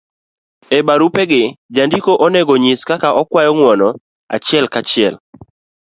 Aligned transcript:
e 0.77 0.79
barupe 0.87 1.23
gi, 1.31 1.43
jandiko 1.75 2.11
onego 2.25 2.53
nyis 2.63 2.81
kaka 2.89 3.09
okwayo 3.21 3.51
ng'uono 3.55 3.89
achiel 4.35 4.65
ka 4.73 4.81
chiel, 4.89 5.13